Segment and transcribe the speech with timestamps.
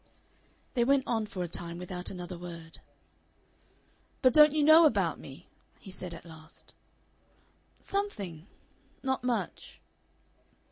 [0.73, 2.81] They went on for a time without another word.
[4.23, 6.73] "But don't you know about me?" he said at last.
[7.81, 8.47] "Something.
[9.03, 9.79] Not much."